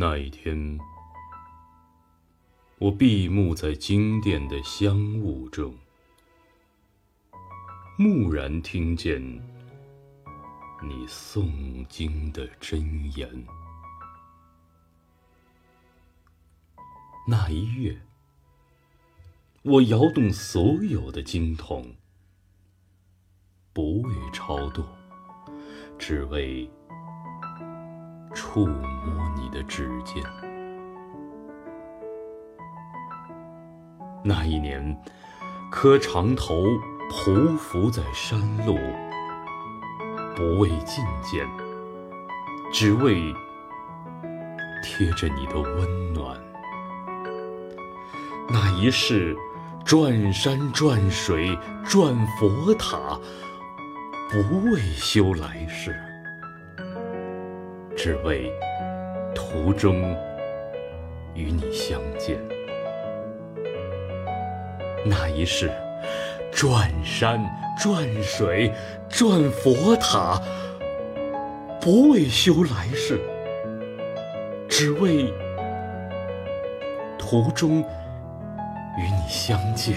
[0.00, 0.78] 那一天，
[2.78, 5.76] 我闭目在经殿的香雾中，
[7.98, 9.20] 蓦然听见
[10.80, 12.80] 你诵经的真
[13.16, 13.28] 言。
[17.26, 18.00] 那一月，
[19.62, 21.92] 我摇动所有的经筒，
[23.72, 24.84] 不为超度，
[25.98, 26.70] 只为。
[28.38, 30.22] 触摸你的指尖。
[34.22, 34.96] 那一年，
[35.72, 36.54] 磕长头
[37.10, 38.78] 匍匐在山路，
[40.36, 41.44] 不为觐见，
[42.72, 43.34] 只为
[44.84, 46.40] 贴着你的温暖。
[48.48, 49.36] 那一世，
[49.84, 53.18] 转山转水转佛塔，
[54.30, 56.00] 不为修来世。
[57.98, 58.48] 只为
[59.34, 60.14] 途中
[61.34, 62.38] 与你相见。
[65.04, 65.68] 那一世，
[66.52, 67.44] 转山
[67.76, 68.72] 转水
[69.08, 70.40] 转佛塔，
[71.80, 73.20] 不为修来世，
[74.68, 75.34] 只为
[77.18, 79.96] 途中与你相见。